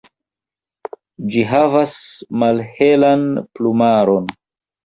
[1.35, 1.93] Ĝi havas
[2.45, 4.35] malhelan plumaron.